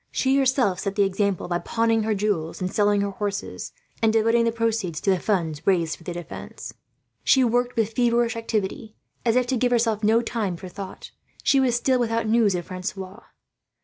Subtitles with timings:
[0.11, 4.45] She herself set the example, by pawning her jewels and selling her horses, and devoting
[4.45, 6.73] the proceeds to the funds raised for the defence.
[7.23, 11.11] She worked with feverish activity, as if to give herself no time for thought.
[11.43, 13.21] She was still without news of Francois.